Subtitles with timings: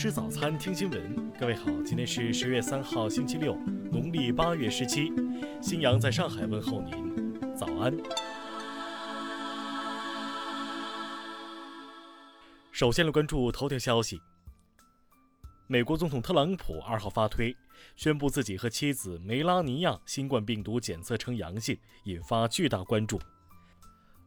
[0.00, 1.30] 吃早餐，听新闻。
[1.38, 3.54] 各位好，今天是十月三号，星期六，
[3.92, 5.12] 农历八月十七。
[5.60, 7.94] 新阳在上海问候您，早安。
[12.72, 14.18] 首先来关注头条消息。
[15.66, 17.54] 美国总统特朗普二号发推，
[17.94, 23.20] 宣布自己和妻子梅拉尼亚新冠病毒检测呈阳性，引发巨大关注。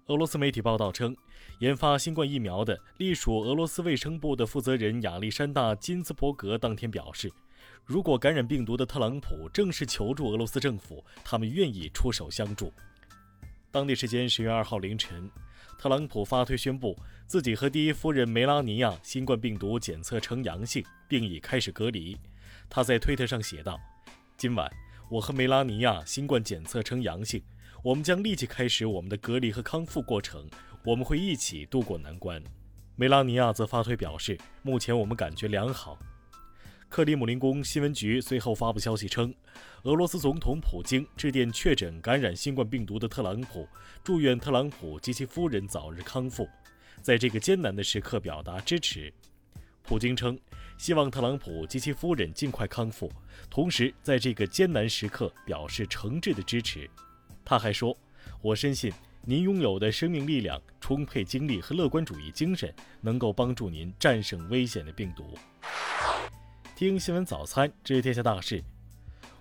[0.08, 1.16] 俄罗斯媒体报道称，
[1.60, 7.32] 研发新冠疫苗的隶属俄罗斯卫生部的负责人亚历山大·金兹伯格当天表示，
[7.86, 12.74] 如果感染病毒的特朗普正式求助俄罗斯政府，他们愿意出手相助。
[13.72, 15.32] 当地时间十月二号凌晨，
[15.80, 22.18] 特朗普发推宣布自己和第一夫人梅拉尼亚新冠病毒检测呈阳性，并已开始隔离。
[22.70, 23.80] 他在推特上写道
[24.36, 24.70] ：“今晚，
[25.10, 27.42] 我和梅拉尼亚新冠检测呈阳性。”
[27.84, 30.50] 我们将立即开始我们的隔离和康复过程，
[30.86, 32.42] 我们会一起度过难关。
[32.96, 36.00] 梅拉尼亚则发推表示，目前我们感觉良好。
[36.88, 39.36] 克里姆林宫新闻局随后发布消息称，
[39.84, 43.68] 俄罗斯总统普京致电确诊感染新冠病毒的特朗普，
[44.02, 46.48] 祝愿特朗普及其夫人早日康复，
[47.02, 49.14] 在这个艰难的时刻表达支持。
[49.82, 50.40] 普京称，
[50.78, 53.12] 希望特朗普及其夫人尽快康复，
[53.50, 56.90] 同时在这个艰难时刻表示诚挚的支持。
[57.46, 57.96] 他还说
[58.42, 58.92] ：“我深信
[59.26, 65.38] 您拥有的生命力量、充沛精力和乐观主义精神，能够帮助您战胜危险的病毒。”
[66.76, 68.64] 听新闻早餐知天下大事。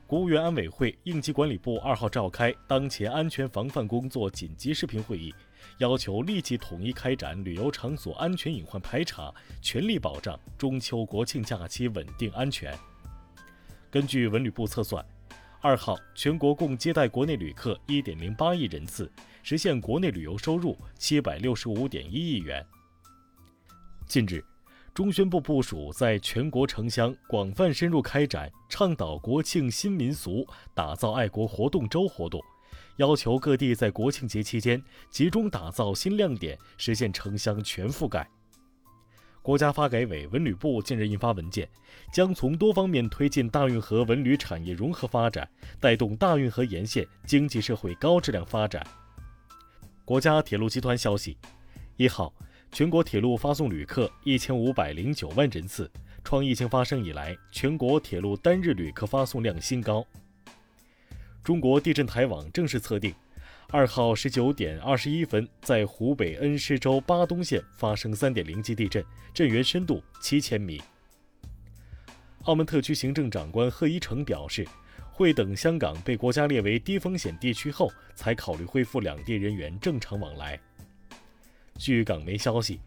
[0.07, 5.35] 国务院安委会应急管理部二号召开当前安全防范工作紧急视频会议，
[5.79, 12.77] 要求立即统一开展旅游场所安全隐患排查，全力保障中秋国庆假期稳定安全。
[13.91, 15.03] 根据文旅部测算。
[15.65, 19.09] 二号，全国共接待国内旅客一点零八亿人次，
[19.45, 22.67] 实现国内旅游收入七百六十五点一亿元。
[24.05, 24.45] 近日，
[24.93, 30.45] 中宣部部署在全国城乡广泛深入开展倡导国庆新民俗、
[30.75, 32.43] 打造爱国活动周活动，
[32.97, 38.29] 要求各地在国庆节期间集中打造新亮点，实现城乡全覆盖。
[39.43, 41.69] 国家发改委、文旅部近日印发文件，
[42.13, 45.49] 将从多方面推进大运河文旅产业融合发展，
[45.81, 48.87] 带动大运河沿线经济社会高质量发展。
[50.05, 51.37] 国家铁路集团消息，
[51.97, 52.33] 一号，
[52.71, 55.91] 全国铁路发送旅客一千五百零九万人次，
[56.23, 60.07] 创疫情发生以来全国铁路单日旅客发送量新高。
[61.43, 63.13] 中国地震台网正式测定。
[63.73, 69.03] 二号十九点二十一分，在湖北恩施州巴东县发生三点零级地震，
[69.33, 70.79] 震源深度七千米。
[72.43, 74.69] 澳门特区行政长官贺一诚表示，
[75.11, 80.61] 会等香港被国家列为低风险地区后，才考虑恢复两地人员正常往来。
[81.79, 82.79] 据港媒消息。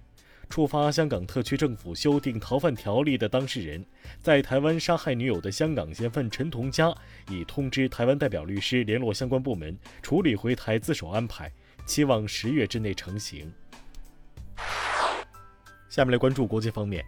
[0.50, 3.86] 触发香港特区政府修订逃犯条例的当事人，
[4.22, 6.96] 在台湾杀害女友的香港嫌犯陈同佳
[7.30, 11.52] 已通知台湾代表律师联络相关部门处理回台自首安排，
[11.86, 13.52] 期望十月之内成型。
[15.90, 17.04] 下面来关注国际方面，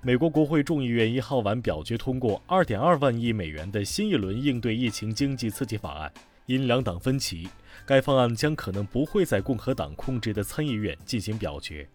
[0.00, 6.12] 美国国会众议院一号晚表决通过二点二万亿美元的新一轮应对疫情经济刺激法案，
[6.46, 7.48] 因两党分歧，
[7.84, 11.88] 该方案将可能不会在共和党控制的参议院进行表决。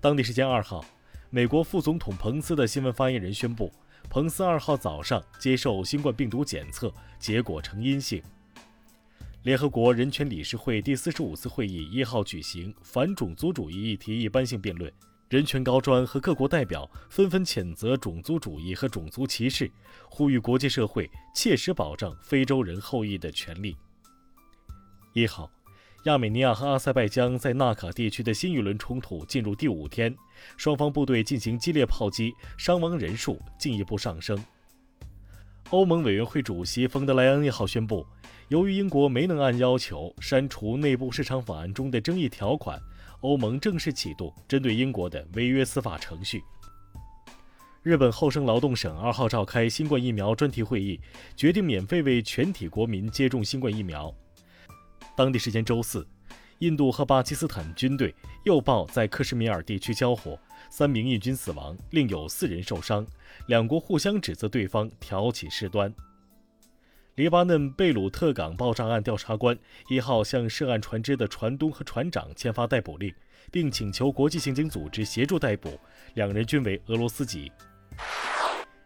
[0.00, 0.84] 当地时间二号，
[1.28, 3.72] 美国副总统彭斯的新闻发言人宣布，
[4.08, 8.22] 彭斯二号早上接受新冠病毒检测，结果呈阴性。
[9.42, 14.92] 联合国人权理事会第四十五次会议一号举行反种族主义议题一般性辩论，
[15.28, 19.68] 人权高专和各国代表纷纷谴责种族主义和种族歧视，
[20.08, 23.76] 呼吁国际社会切实保障非洲人后裔的权利。
[25.12, 25.50] 一号。
[26.08, 30.16] 亚美尼亚和阿塞拜疆在纳卡地区的新一轮冲突进入第五天，
[30.56, 34.42] 双方部队进行激烈炮击，伤亡人数进一步上升。
[35.68, 38.06] 欧盟委员会主席冯德莱恩一号宣布，
[38.48, 42.80] 由于英国没能按要求删除内部市场法案中的争议条款，
[43.20, 46.42] 欧盟正式启动针对英国的违约司法程序。
[47.82, 50.98] 日本厚生劳动省二号召开新冠疫苗专题会议，
[51.36, 54.10] 决定免费为全体国民接种新冠疫苗。
[55.18, 56.06] 当地时间周四，
[56.60, 60.38] 印度和巴基斯坦军队又报在克什米尔地区交火，
[60.70, 63.04] 三名印军死亡，另有四人受伤。
[63.48, 65.92] 两国互相指责对方挑起事端。
[67.16, 73.12] 黎巴嫩贝鲁特港爆炸案调查官一号向涉案船只的船东和船长签发逮捕令，
[73.50, 75.80] 并请求国际刑警组织协助逮捕，
[76.14, 77.50] 两人均为俄罗斯籍。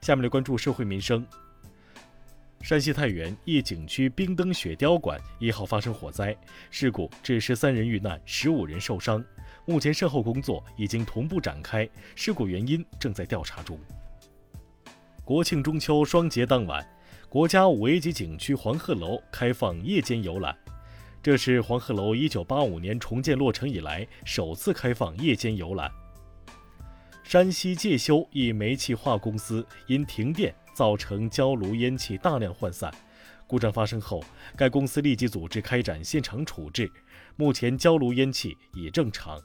[0.00, 1.26] 下面来关注社会民生。
[2.62, 6.34] 山西太原一景区冰灯雪雕馆一号发生火灾，
[6.70, 9.22] 事故致十三人遇难，十五人受伤。
[9.66, 13.76] 目前善后工作已经同步展开，事故原因正在调查中。
[15.24, 16.88] 国庆中秋双节当晚，
[17.28, 20.56] 国家五 A 级景区黄鹤楼开放夜间游览，
[21.20, 25.90] 这是黄鹤楼1985年重建落成以来首次开放夜间游览。
[27.24, 32.92] 山西介休一煤气化公司因停电造成焦炉烟气大量涣散，
[33.46, 34.22] 故障发生后，
[34.56, 36.90] 该公司立即组织开展现场处置，
[37.36, 39.40] 目前焦炉烟气已正常。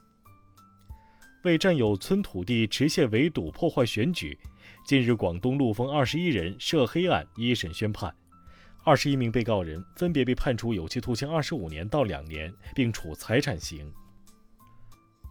[1.43, 4.37] 为占有村土地持械围堵破坏选举，
[4.85, 8.13] 近日广东陆丰二十一人涉黑案一审宣判，
[8.83, 13.93] 二十一名被告人分别被判处有期徒刑二十五年到两年，并处财产刑。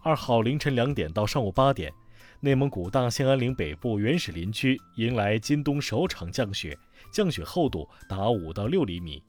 [0.03, 1.91] 二号凌晨两点到上午八点。
[2.39, 6.77] 内蒙古大兴安岭北部原始林区迎来今冬首场降雪，
[7.11, 9.23] 降雪厚度达五到六厘米。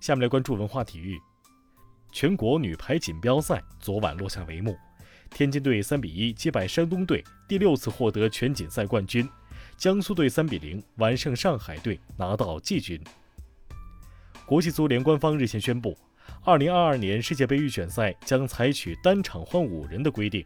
[0.00, 1.16] 下面来关注文化体育。
[2.10, 4.76] 全国女排锦标赛昨晚落下帷幕，
[5.30, 9.24] 天津队三比一击败山东队，第六次获得全锦赛冠军；
[9.76, 13.00] 江苏队三比零完胜上海队，拿到季军。
[14.44, 15.96] 国际足联官方日前宣布，
[16.42, 20.44] 二零二二年世界杯预选赛将采取单场换五人的规定。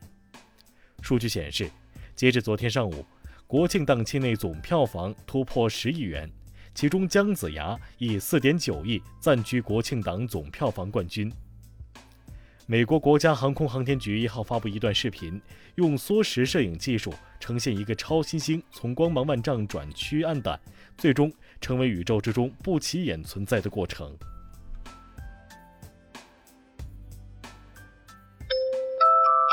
[1.03, 1.71] 数据显示，
[2.15, 3.05] 截至昨天上午，
[3.47, 6.31] 国庆档期内总票房突破十亿元，
[6.75, 11.33] 其中姜子牙以四点九亿暂居国庆档总票房冠军。
[12.67, 15.41] 美国国家航空航天局一号发布一段视频，
[15.77, 20.61] 用缩时摄影技术呈现一个超新星从光芒万丈转趋暗淡，
[20.99, 24.15] 最终成为宇宙之中不起眼存在的过程。